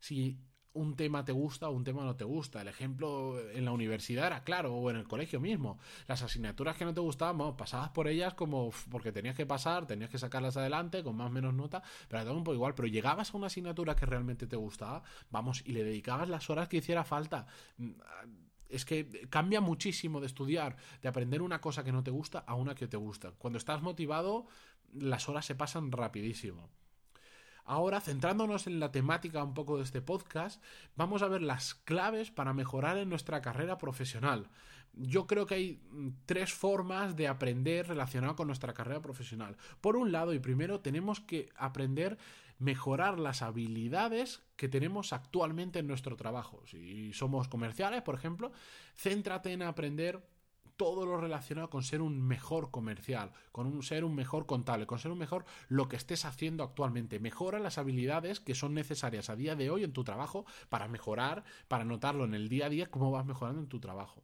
si 0.00 0.38
un 0.72 0.94
tema 0.94 1.24
te 1.24 1.32
gusta 1.32 1.68
o 1.68 1.72
un 1.72 1.84
tema 1.84 2.04
no 2.04 2.16
te 2.16 2.24
gusta. 2.24 2.62
El 2.62 2.68
ejemplo 2.68 3.38
en 3.50 3.64
la 3.64 3.72
universidad 3.72 4.26
era 4.26 4.44
claro, 4.44 4.74
o 4.74 4.90
en 4.90 4.96
el 4.96 5.08
colegio 5.08 5.40
mismo. 5.40 5.78
Las 6.06 6.22
asignaturas 6.22 6.76
que 6.76 6.84
no 6.84 6.94
te 6.94 7.00
gustaban, 7.00 7.56
pasabas 7.56 7.90
por 7.90 8.08
ellas 8.08 8.34
como 8.34 8.70
porque 8.90 9.12
tenías 9.12 9.36
que 9.36 9.46
pasar, 9.46 9.86
tenías 9.86 10.10
que 10.10 10.18
sacarlas 10.18 10.56
adelante 10.56 11.02
con 11.02 11.16
más 11.16 11.28
o 11.28 11.30
menos 11.30 11.54
nota, 11.54 11.82
pero 12.08 12.22
todo 12.24 12.36
un 12.36 12.44
poco 12.44 12.54
igual. 12.54 12.74
Pero 12.74 12.88
llegabas 12.88 13.34
a 13.34 13.36
una 13.36 13.48
asignatura 13.48 13.96
que 13.96 14.06
realmente 14.06 14.46
te 14.46 14.56
gustaba, 14.56 15.02
vamos, 15.30 15.62
y 15.64 15.72
le 15.72 15.84
dedicabas 15.84 16.28
las 16.28 16.50
horas 16.50 16.68
que 16.68 16.78
hiciera 16.78 17.04
falta. 17.04 17.46
Mm, 17.78 17.90
es 18.68 18.84
que 18.84 19.26
cambia 19.28 19.60
muchísimo 19.60 20.20
de 20.20 20.26
estudiar, 20.26 20.76
de 21.02 21.08
aprender 21.08 21.42
una 21.42 21.60
cosa 21.60 21.82
que 21.82 21.92
no 21.92 22.04
te 22.04 22.12
gusta 22.12 22.38
a 22.38 22.54
una 22.54 22.74
que 22.74 22.86
te 22.86 22.96
gusta. 22.96 23.32
Cuando 23.32 23.58
estás 23.58 23.82
motivado, 23.82 24.46
las 24.92 25.28
horas 25.28 25.44
se 25.44 25.56
pasan 25.56 25.90
rapidísimo. 25.90 26.70
Ahora, 27.64 28.00
centrándonos 28.00 28.66
en 28.66 28.80
la 28.80 28.92
temática 28.92 29.44
un 29.44 29.54
poco 29.54 29.76
de 29.76 29.84
este 29.84 30.00
podcast, 30.00 30.62
vamos 30.96 31.22
a 31.22 31.28
ver 31.28 31.42
las 31.42 31.74
claves 31.74 32.30
para 32.30 32.52
mejorar 32.52 32.98
en 32.98 33.08
nuestra 33.08 33.40
carrera 33.42 33.78
profesional. 33.78 34.48
Yo 34.92 35.26
creo 35.26 35.46
que 35.46 35.54
hay 35.54 35.82
mm, 35.90 36.08
tres 36.26 36.52
formas 36.52 37.16
de 37.16 37.28
aprender 37.28 37.86
relacionado 37.88 38.36
con 38.36 38.46
nuestra 38.46 38.74
carrera 38.74 39.00
profesional. 39.00 39.56
Por 39.80 39.96
un 39.96 40.12
lado, 40.12 40.34
y 40.34 40.38
primero, 40.38 40.80
tenemos 40.80 41.20
que 41.20 41.48
aprender 41.56 42.18
mejorar 42.60 43.18
las 43.18 43.42
habilidades 43.42 44.42
que 44.56 44.68
tenemos 44.68 45.12
actualmente 45.12 45.78
en 45.78 45.86
nuestro 45.86 46.16
trabajo. 46.16 46.62
Si 46.66 47.12
somos 47.14 47.48
comerciales, 47.48 48.02
por 48.02 48.14
ejemplo, 48.14 48.52
céntrate 48.94 49.52
en 49.52 49.62
aprender 49.62 50.22
todo 50.80 51.04
lo 51.04 51.18
relacionado 51.18 51.68
con 51.68 51.82
ser 51.82 52.00
un 52.00 52.26
mejor 52.26 52.70
comercial, 52.70 53.32
con 53.52 53.66
un, 53.66 53.82
ser 53.82 54.02
un 54.02 54.14
mejor 54.14 54.46
contable, 54.46 54.86
con 54.86 54.98
ser 54.98 55.12
un 55.12 55.18
mejor 55.18 55.44
lo 55.68 55.88
que 55.88 55.96
estés 55.96 56.24
haciendo 56.24 56.64
actualmente. 56.64 57.20
Mejora 57.20 57.58
las 57.58 57.76
habilidades 57.76 58.40
que 58.40 58.54
son 58.54 58.72
necesarias 58.72 59.28
a 59.28 59.36
día 59.36 59.54
de 59.56 59.68
hoy 59.68 59.84
en 59.84 59.92
tu 59.92 60.04
trabajo 60.04 60.46
para 60.70 60.88
mejorar, 60.88 61.44
para 61.68 61.84
notarlo 61.84 62.24
en 62.24 62.32
el 62.32 62.48
día 62.48 62.64
a 62.64 62.68
día, 62.70 62.90
cómo 62.90 63.10
vas 63.10 63.26
mejorando 63.26 63.60
en 63.60 63.68
tu 63.68 63.78
trabajo. 63.78 64.22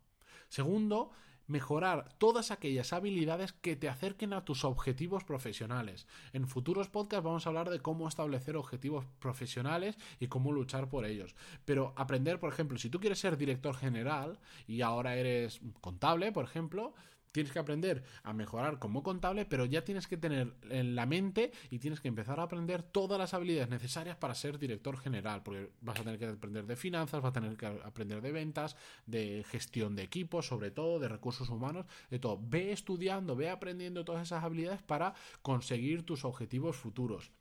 Segundo, 0.48 1.10
mejorar 1.46 2.14
todas 2.18 2.50
aquellas 2.50 2.92
habilidades 2.92 3.52
que 3.52 3.76
te 3.76 3.88
acerquen 3.88 4.32
a 4.32 4.44
tus 4.44 4.64
objetivos 4.64 5.24
profesionales. 5.24 6.06
En 6.32 6.48
futuros 6.48 6.88
podcasts 6.88 7.24
vamos 7.24 7.46
a 7.46 7.50
hablar 7.50 7.70
de 7.70 7.80
cómo 7.80 8.08
establecer 8.08 8.56
objetivos 8.56 9.06
profesionales 9.18 9.96
y 10.20 10.28
cómo 10.28 10.52
luchar 10.52 10.88
por 10.88 11.04
ellos. 11.04 11.34
Pero 11.64 11.92
aprender, 11.96 12.40
por 12.40 12.52
ejemplo, 12.52 12.78
si 12.78 12.90
tú 12.90 13.00
quieres 13.00 13.18
ser 13.18 13.36
director 13.36 13.76
general 13.76 14.38
y 14.66 14.82
ahora 14.82 15.16
eres 15.16 15.60
contable, 15.80 16.32
por 16.32 16.44
ejemplo, 16.44 16.94
tienes 17.36 17.52
que 17.52 17.58
aprender 17.58 18.02
a 18.22 18.32
mejorar 18.32 18.78
como 18.78 19.02
contable, 19.02 19.44
pero 19.44 19.66
ya 19.66 19.84
tienes 19.84 20.06
que 20.06 20.16
tener 20.16 20.54
en 20.70 20.94
la 20.94 21.04
mente 21.04 21.52
y 21.68 21.80
tienes 21.80 22.00
que 22.00 22.08
empezar 22.08 22.40
a 22.40 22.44
aprender 22.44 22.82
todas 22.82 23.18
las 23.18 23.34
habilidades 23.34 23.68
necesarias 23.68 24.16
para 24.16 24.34
ser 24.34 24.58
director 24.58 24.96
general, 24.96 25.42
porque 25.42 25.68
vas 25.82 26.00
a 26.00 26.02
tener 26.02 26.18
que 26.18 26.28
aprender 26.28 26.64
de 26.64 26.76
finanzas, 26.76 27.20
vas 27.20 27.28
a 27.28 27.34
tener 27.34 27.58
que 27.58 27.66
aprender 27.66 28.22
de 28.22 28.32
ventas, 28.32 28.74
de 29.04 29.44
gestión 29.50 29.96
de 29.96 30.04
equipos, 30.04 30.46
sobre 30.46 30.70
todo, 30.70 30.98
de 30.98 31.08
recursos 31.08 31.50
humanos, 31.50 31.84
de 32.08 32.18
todo. 32.18 32.40
Ve 32.40 32.72
estudiando, 32.72 33.36
ve 33.36 33.50
aprendiendo 33.50 34.06
todas 34.06 34.22
esas 34.22 34.42
habilidades 34.42 34.80
para 34.82 35.12
conseguir 35.42 36.06
tus 36.06 36.24
objetivos 36.24 36.76
futuros. 36.76 37.32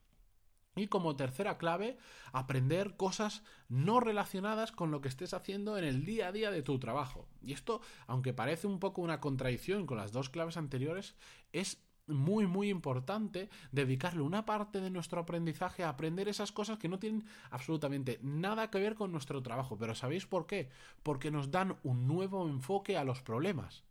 Y 0.75 0.88
como 0.88 1.15
tercera 1.15 1.58
clave, 1.58 1.98
aprender 2.34 2.98
cosas 2.98 3.44
no 3.70 4.01
relacionadas 4.01 4.74
con 4.74 4.91
lo 4.91 5.01
que 5.01 5.08
estés 5.08 5.34
haciendo 5.34 5.77
en 5.77 5.86
el 5.86 6.03
día 6.05 6.27
a 6.27 6.32
día 6.34 6.51
de 6.51 6.63
tu 6.63 6.79
trabajo. 6.79 7.29
Y 7.41 7.53
esto, 7.53 7.82
aunque 8.08 8.34
parece 8.34 8.67
un 8.67 8.79
poco 8.79 9.01
una 9.01 9.22
contradicción 9.22 9.86
con 9.86 9.98
las 9.98 10.12
dos 10.12 10.29
claves 10.29 10.58
anteriores, 10.58 11.15
es 11.53 11.86
muy 12.08 12.46
muy 12.46 12.70
importante 12.70 13.50
dedicarle 13.72 14.22
una 14.22 14.46
parte 14.46 14.79
de 14.79 14.89
nuestro 14.89 15.20
aprendizaje 15.22 15.84
a 15.84 15.89
aprender 15.89 16.27
esas 16.27 16.51
cosas 16.51 16.77
que 16.77 16.88
no 16.88 17.00
tienen 17.00 17.25
absolutamente 17.50 18.20
nada 18.22 18.70
que 18.70 18.79
ver 18.79 18.96
con 18.96 19.12
nuestro 19.12 19.41
trabajo. 19.41 19.77
Pero 19.77 19.96
¿sabéis 19.96 20.25
por 20.25 20.46
qué? 20.46 20.70
Porque 21.03 21.32
nos 21.32 21.51
dan 21.51 21.77
un 21.84 22.08
nuevo 22.08 22.48
enfoque 22.48 22.98
a 22.98 23.03
los 23.03 23.22
problemas. 23.22 23.84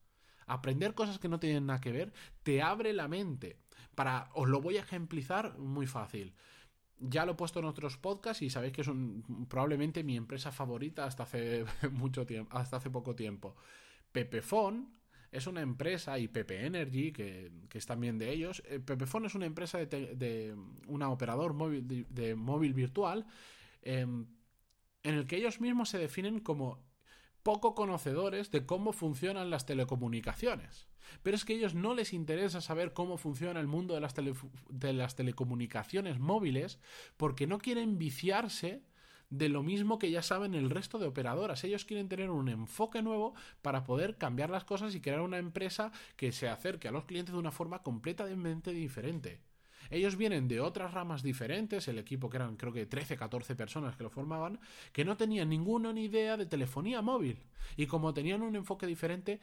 Aprender 0.46 0.94
cosas 0.94 1.18
que 1.18 1.28
no 1.28 1.40
tienen 1.40 1.66
nada 1.66 1.80
que 1.80 1.92
ver 1.92 2.12
te 2.42 2.62
abre 2.62 2.92
la 2.92 3.08
mente. 3.08 3.58
Para, 3.94 4.30
os 4.34 4.48
lo 4.48 4.60
voy 4.60 4.76
a 4.76 4.80
ejemplizar 4.80 5.58
muy 5.58 5.86
fácil 5.86 6.34
ya 6.98 7.24
lo 7.26 7.32
he 7.32 7.34
puesto 7.34 7.58
en 7.58 7.64
otros 7.66 7.96
podcasts 7.96 8.42
y 8.42 8.50
sabéis 8.50 8.72
que 8.72 8.82
es 8.82 8.90
probablemente 9.48 10.04
mi 10.04 10.16
empresa 10.16 10.52
favorita 10.52 11.04
hasta 11.04 11.24
hace 11.24 11.64
mucho 11.92 12.26
tiempo, 12.26 12.56
hasta 12.56 12.76
hace 12.76 12.90
poco 12.90 13.14
tiempo. 13.14 13.56
Pepefon 14.12 14.94
es 15.32 15.48
una 15.48 15.62
empresa 15.62 16.18
y 16.18 16.28
Pepe 16.28 16.64
Energy, 16.64 17.12
que, 17.12 17.50
es 17.72 17.86
también 17.86 18.18
de 18.18 18.30
ellos. 18.30 18.62
Eh, 18.66 18.78
Pepefon 18.78 19.26
es 19.26 19.34
una 19.34 19.46
empresa 19.46 19.78
de, 19.78 20.54
operador 20.86 21.54
móvil, 21.54 22.06
de, 22.08 22.34
móvil 22.36 22.72
virtual 22.72 23.26
em, 23.82 24.26
en 25.02 25.14
el 25.14 25.26
que 25.26 25.36
ellos 25.36 25.60
mismos 25.60 25.88
se 25.88 25.98
definen 25.98 26.38
como 26.38 26.78
poco 27.44 27.74
conocedores 27.76 28.50
de 28.50 28.66
cómo 28.66 28.92
funcionan 28.92 29.50
las 29.50 29.66
telecomunicaciones. 29.66 30.88
Pero 31.22 31.36
es 31.36 31.44
que 31.44 31.52
a 31.52 31.56
ellos 31.56 31.74
no 31.74 31.94
les 31.94 32.12
interesa 32.12 32.60
saber 32.60 32.92
cómo 32.92 33.18
funciona 33.18 33.60
el 33.60 33.68
mundo 33.68 33.94
de 33.94 34.00
las, 34.00 34.14
de 34.14 34.92
las 34.92 35.14
telecomunicaciones 35.14 36.18
móviles 36.18 36.80
porque 37.16 37.46
no 37.46 37.58
quieren 37.58 37.98
viciarse 37.98 38.82
de 39.28 39.48
lo 39.48 39.62
mismo 39.62 39.98
que 39.98 40.10
ya 40.10 40.22
saben 40.22 40.54
el 40.54 40.70
resto 40.70 40.98
de 40.98 41.06
operadoras. 41.06 41.62
Ellos 41.64 41.84
quieren 41.84 42.08
tener 42.08 42.30
un 42.30 42.48
enfoque 42.48 43.02
nuevo 43.02 43.34
para 43.62 43.84
poder 43.84 44.16
cambiar 44.16 44.48
las 44.48 44.64
cosas 44.64 44.94
y 44.94 45.00
crear 45.00 45.20
una 45.20 45.38
empresa 45.38 45.92
que 46.16 46.32
se 46.32 46.48
acerque 46.48 46.88
a 46.88 46.92
los 46.92 47.04
clientes 47.04 47.34
de 47.34 47.38
una 47.38 47.52
forma 47.52 47.82
completamente 47.82 48.72
diferente. 48.72 49.40
Ellos 49.90 50.16
vienen 50.16 50.48
de 50.48 50.60
otras 50.60 50.92
ramas 50.92 51.22
diferentes, 51.22 51.88
el 51.88 51.98
equipo 51.98 52.30
que 52.30 52.36
eran 52.36 52.56
creo 52.56 52.72
que 52.72 52.86
13, 52.86 53.16
14 53.16 53.56
personas 53.56 53.96
que 53.96 54.02
lo 54.02 54.10
formaban, 54.10 54.58
que 54.92 55.04
no 55.04 55.16
tenían 55.16 55.48
ninguna 55.48 55.92
ni 55.92 56.04
idea 56.04 56.36
de 56.36 56.46
telefonía 56.46 57.02
móvil. 57.02 57.38
Y 57.76 57.86
como 57.86 58.12
tenían 58.14 58.42
un 58.42 58.56
enfoque 58.56 58.86
diferente, 58.86 59.40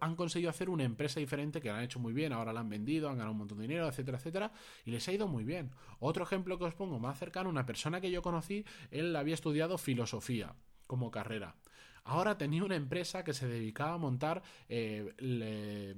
han 0.00 0.16
conseguido 0.16 0.50
hacer 0.50 0.70
una 0.70 0.84
empresa 0.84 1.20
diferente 1.20 1.60
que 1.60 1.68
la 1.68 1.78
han 1.78 1.84
hecho 1.84 1.98
muy 1.98 2.12
bien, 2.12 2.32
ahora 2.32 2.52
la 2.52 2.60
han 2.60 2.68
vendido, 2.68 3.08
han 3.08 3.16
ganado 3.16 3.32
un 3.32 3.38
montón 3.38 3.58
de 3.58 3.66
dinero, 3.66 3.88
etcétera, 3.88 4.18
etcétera, 4.18 4.52
y 4.84 4.90
les 4.90 5.06
ha 5.08 5.12
ido 5.12 5.28
muy 5.28 5.44
bien. 5.44 5.70
Otro 6.00 6.24
ejemplo 6.24 6.58
que 6.58 6.64
os 6.64 6.74
pongo 6.74 6.98
más 6.98 7.18
cercano, 7.18 7.50
una 7.50 7.66
persona 7.66 8.00
que 8.00 8.10
yo 8.10 8.22
conocí, 8.22 8.64
él 8.90 9.14
había 9.16 9.34
estudiado 9.34 9.78
filosofía 9.78 10.54
como 10.86 11.10
carrera. 11.10 11.54
Ahora 12.04 12.38
tenía 12.38 12.64
una 12.64 12.76
empresa 12.76 13.22
que 13.22 13.34
se 13.34 13.46
dedicaba 13.46 13.94
a 13.94 13.98
montar, 13.98 14.42
eh, 14.68 15.94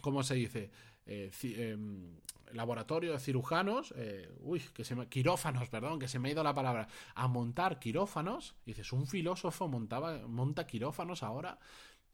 ¿cómo 0.00 0.22
se 0.22 0.34
dice? 0.36 0.70
Eh, 1.06 1.30
em, 1.42 2.20
laboratorio 2.52 3.12
de 3.12 3.18
cirujanos, 3.18 3.92
eh, 3.96 4.30
uy, 4.40 4.60
que 4.74 4.84
se 4.84 4.94
me, 4.94 5.08
quirófanos, 5.08 5.68
perdón, 5.68 5.98
que 5.98 6.08
se 6.08 6.18
me 6.18 6.28
ha 6.28 6.32
ido 6.32 6.42
la 6.42 6.54
palabra, 6.54 6.88
a 7.14 7.28
montar 7.28 7.78
quirófanos. 7.78 8.54
dices, 8.64 8.92
un 8.92 9.06
filósofo 9.06 9.68
montaba, 9.68 10.26
monta 10.26 10.66
quirófanos 10.66 11.22
ahora 11.22 11.58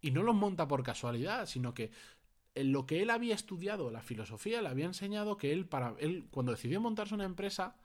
y 0.01 0.11
no 0.11 0.23
los 0.23 0.35
monta 0.35 0.69
por 0.69 0.83
casualidad, 0.83 1.47
sino 1.47 1.75
que 1.75 1.91
en 2.55 2.73
lo 2.73 2.87
que 2.87 3.03
él 3.03 3.11
había 3.11 3.35
estudiado, 3.35 3.91
la 3.91 4.03
filosofía, 4.03 4.63
le 4.63 4.69
había 4.69 4.87
enseñado 4.87 5.37
que 5.37 5.53
él, 5.53 5.67
para 5.67 5.95
él, 5.99 6.27
cuando 6.31 6.53
decidió 6.53 6.81
montarse 6.81 7.15
una 7.15 7.25
empresa, 7.25 7.77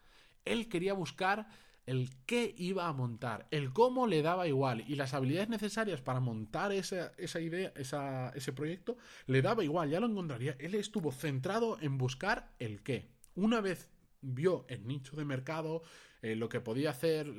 él 0.46 0.70
quería 0.70 0.94
buscar 0.94 1.48
el 1.90 2.12
qué 2.28 2.54
iba 2.56 2.88
a 2.88 2.94
montar, 2.94 3.48
el 3.50 3.74
cómo 3.74 4.06
le 4.06 4.22
daba 4.22 4.48
igual 4.48 4.84
y 4.88 4.94
las 4.94 5.16
habilidades 5.16 5.50
necesarias 5.50 6.02
para 6.02 6.20
montar 6.20 6.72
esa, 6.72 7.12
idea, 7.42 7.74
ese 7.76 8.54
proyecto, 8.54 8.96
le 9.26 9.42
daba 9.42 9.64
igual, 9.64 9.90
ya 9.90 10.00
lo 10.00 10.06
encontraría. 10.06 10.56
Él 10.60 10.76
estuvo 10.76 11.12
centrado 11.12 11.80
en 11.82 11.98
buscar 11.98 12.52
el 12.60 12.84
qué. 12.84 13.10
Una 13.34 13.60
vez 13.60 13.90
vio 14.22 14.66
el 14.68 14.86
nicho 14.86 15.16
de 15.16 15.26
mercado, 15.26 15.82
eh, 16.22 16.36
lo 16.36 16.48
que 16.48 16.62
podía 16.62 16.92
hacer, 16.92 17.34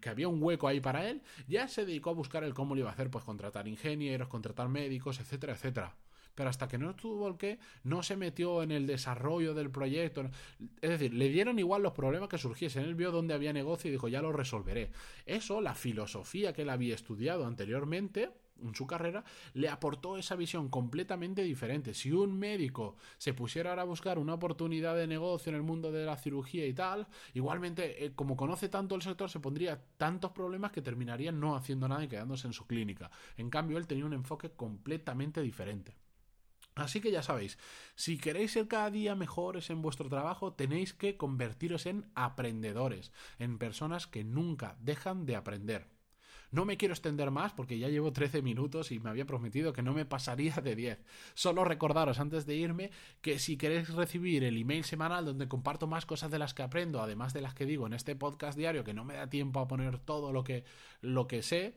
que 0.00 0.08
había 0.08 0.28
un 0.28 0.40
hueco 0.40 0.68
ahí 0.68 0.78
para 0.78 1.10
él, 1.10 1.22
ya 1.48 1.66
se 1.66 1.84
dedicó 1.84 2.10
a 2.10 2.14
buscar 2.14 2.44
el 2.44 2.54
cómo 2.54 2.76
lo 2.76 2.82
iba 2.82 2.90
a 2.90 2.92
hacer, 2.92 3.10
pues 3.10 3.24
contratar 3.24 3.66
ingenieros, 3.66 4.28
contratar 4.28 4.68
médicos, 4.68 5.18
etcétera, 5.18 5.54
etcétera 5.54 5.96
pero 6.38 6.50
hasta 6.50 6.68
que 6.68 6.78
no 6.78 6.94
tuvo 6.94 7.26
el 7.26 7.36
qué, 7.36 7.58
no 7.82 8.04
se 8.04 8.14
metió 8.14 8.62
en 8.62 8.70
el 8.70 8.86
desarrollo 8.86 9.54
del 9.54 9.72
proyecto. 9.72 10.30
Es 10.80 10.90
decir, 10.90 11.12
le 11.12 11.30
dieron 11.30 11.58
igual 11.58 11.82
los 11.82 11.94
problemas 11.94 12.28
que 12.28 12.38
surgiesen. 12.38 12.84
Él 12.84 12.94
vio 12.94 13.10
dónde 13.10 13.34
había 13.34 13.52
negocio 13.52 13.88
y 13.88 13.90
dijo, 13.90 14.06
ya 14.06 14.22
lo 14.22 14.30
resolveré. 14.30 14.92
Eso, 15.26 15.60
la 15.60 15.74
filosofía 15.74 16.52
que 16.52 16.62
él 16.62 16.70
había 16.70 16.94
estudiado 16.94 17.44
anteriormente, 17.44 18.30
en 18.62 18.72
su 18.72 18.86
carrera, 18.86 19.24
le 19.54 19.68
aportó 19.68 20.16
esa 20.16 20.36
visión 20.36 20.68
completamente 20.68 21.42
diferente. 21.42 21.92
Si 21.92 22.12
un 22.12 22.38
médico 22.38 22.94
se 23.16 23.34
pusiera 23.34 23.70
ahora 23.70 23.82
a 23.82 23.86
buscar 23.86 24.20
una 24.20 24.34
oportunidad 24.34 24.94
de 24.94 25.08
negocio 25.08 25.50
en 25.50 25.56
el 25.56 25.64
mundo 25.64 25.90
de 25.90 26.04
la 26.04 26.16
cirugía 26.16 26.66
y 26.66 26.72
tal, 26.72 27.08
igualmente, 27.34 28.04
eh, 28.04 28.12
como 28.14 28.36
conoce 28.36 28.68
tanto 28.68 28.94
el 28.94 29.02
sector, 29.02 29.28
se 29.28 29.40
pondría 29.40 29.82
tantos 29.96 30.30
problemas 30.30 30.70
que 30.70 30.82
terminaría 30.82 31.32
no 31.32 31.56
haciendo 31.56 31.88
nada 31.88 32.04
y 32.04 32.08
quedándose 32.08 32.46
en 32.46 32.52
su 32.52 32.64
clínica. 32.64 33.10
En 33.36 33.50
cambio, 33.50 33.76
él 33.76 33.88
tenía 33.88 34.06
un 34.06 34.12
enfoque 34.12 34.50
completamente 34.50 35.42
diferente. 35.42 35.96
Así 36.78 37.00
que 37.00 37.10
ya 37.10 37.22
sabéis, 37.22 37.58
si 37.96 38.18
queréis 38.18 38.52
ser 38.52 38.68
cada 38.68 38.90
día 38.90 39.16
mejores 39.16 39.68
en 39.70 39.82
vuestro 39.82 40.08
trabajo, 40.08 40.52
tenéis 40.52 40.94
que 40.94 41.16
convertiros 41.16 41.86
en 41.86 42.06
aprendedores, 42.14 43.12
en 43.40 43.58
personas 43.58 44.06
que 44.06 44.22
nunca 44.22 44.76
dejan 44.80 45.26
de 45.26 45.34
aprender. 45.34 45.88
No 46.50 46.64
me 46.64 46.76
quiero 46.76 46.94
extender 46.94 47.30
más 47.30 47.52
porque 47.52 47.78
ya 47.78 47.88
llevo 47.88 48.12
13 48.12 48.40
minutos 48.42 48.90
y 48.92 49.00
me 49.00 49.10
había 49.10 49.26
prometido 49.26 49.72
que 49.72 49.82
no 49.82 49.92
me 49.92 50.06
pasaría 50.06 50.54
de 50.54 50.76
10. 50.76 51.04
Solo 51.34 51.64
recordaros 51.64 52.20
antes 52.20 52.46
de 52.46 52.54
irme 52.54 52.90
que 53.20 53.38
si 53.38 53.58
queréis 53.58 53.90
recibir 53.90 54.44
el 54.44 54.56
email 54.56 54.84
semanal 54.84 55.26
donde 55.26 55.48
comparto 55.48 55.88
más 55.88 56.06
cosas 56.06 56.30
de 56.30 56.38
las 56.38 56.54
que 56.54 56.62
aprendo, 56.62 57.02
además 57.02 57.34
de 57.34 57.42
las 57.42 57.54
que 57.54 57.66
digo 57.66 57.86
en 57.86 57.92
este 57.92 58.16
podcast 58.16 58.56
diario, 58.56 58.84
que 58.84 58.94
no 58.94 59.04
me 59.04 59.14
da 59.14 59.28
tiempo 59.28 59.60
a 59.60 59.68
poner 59.68 59.98
todo 59.98 60.32
lo 60.32 60.44
que, 60.44 60.64
lo 61.02 61.26
que 61.26 61.42
sé, 61.42 61.74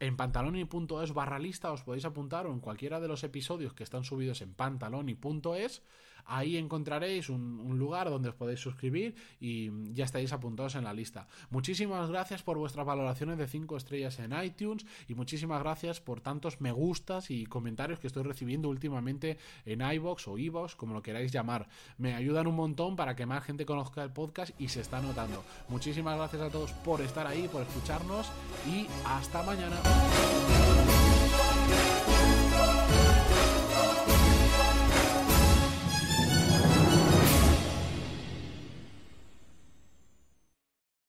en 0.00 0.16
pantaloni.es 0.16 1.12
barra 1.12 1.38
lista 1.38 1.72
os 1.72 1.82
podéis 1.82 2.04
apuntar 2.04 2.46
o 2.46 2.52
en 2.52 2.60
cualquiera 2.60 3.00
de 3.00 3.08
los 3.08 3.24
episodios 3.24 3.74
que 3.74 3.84
están 3.84 4.04
subidos 4.04 4.42
en 4.42 4.54
pantaloni.es 4.54 5.82
Ahí 6.26 6.56
encontraréis 6.56 7.28
un, 7.28 7.78
lugar 7.78 8.08
donde 8.08 8.28
os 8.28 8.34
podéis 8.34 8.60
suscribir 8.60 9.14
y 9.40 9.70
ya 9.92 10.04
estáis 10.04 10.32
apuntados 10.32 10.74
en 10.76 10.84
la 10.84 10.92
lista. 10.92 11.26
Muchísimas 11.50 12.08
gracias 12.08 12.42
por 12.42 12.56
vuestras 12.56 12.86
valoraciones 12.86 13.36
de 13.36 13.48
5 13.48 13.76
estrellas 13.76 14.18
en 14.20 14.32
iTunes 14.42 14.86
y 15.08 15.14
muchísimas 15.14 15.60
gracias 15.60 16.00
por 16.00 16.20
tantos 16.20 16.60
me 16.60 16.72
gustas 16.72 17.30
y 17.30 17.46
comentarios 17.46 17.98
que 17.98 18.06
estoy 18.06 18.22
recibiendo 18.22 18.68
últimamente 18.68 19.38
en 19.66 19.80
iBox 19.80 20.28
o 20.28 20.38
iVox, 20.38 20.76
como 20.76 20.94
lo 20.94 21.02
queráis 21.02 21.32
llamar. 21.32 21.68
Me 21.98 22.14
ayudan 22.14 22.46
un 22.46 22.56
montón 22.56 22.96
para 22.96 23.16
que 23.16 23.26
más 23.26 23.44
gente 23.44 23.66
conozca 23.66 24.02
el 24.02 24.12
podcast 24.12 24.58
y 24.60 24.68
se 24.68 24.80
está 24.80 25.00
notando. 25.00 25.44
Muchísimas 25.68 26.16
gracias 26.16 26.42
a 26.42 26.50
todos 26.50 26.72
por 26.72 27.00
estar 27.00 27.26
ahí, 27.26 27.48
por 27.48 27.62
escucharnos 27.62 28.28
y 28.66 28.86
hasta 29.04 29.42
mañana. 29.42 29.76